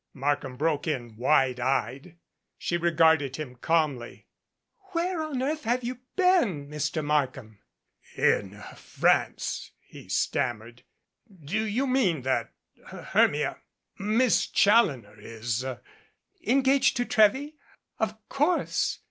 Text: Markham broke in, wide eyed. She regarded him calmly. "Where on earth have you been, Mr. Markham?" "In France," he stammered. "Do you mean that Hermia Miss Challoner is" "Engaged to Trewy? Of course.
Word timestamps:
Markham 0.15 0.57
broke 0.57 0.87
in, 0.87 1.15
wide 1.15 1.59
eyed. 1.59 2.17
She 2.57 2.75
regarded 2.75 3.35
him 3.35 3.53
calmly. 3.57 4.25
"Where 4.93 5.21
on 5.21 5.43
earth 5.43 5.63
have 5.65 5.83
you 5.83 5.99
been, 6.15 6.67
Mr. 6.69 7.05
Markham?" 7.05 7.59
"In 8.17 8.59
France," 8.75 9.73
he 9.79 10.09
stammered. 10.09 10.81
"Do 11.45 11.63
you 11.65 11.85
mean 11.85 12.23
that 12.23 12.51
Hermia 12.87 13.59
Miss 13.99 14.47
Challoner 14.47 15.19
is" 15.19 15.63
"Engaged 16.47 16.97
to 16.97 17.05
Trewy? 17.05 17.53
Of 17.99 18.17
course. 18.27 18.97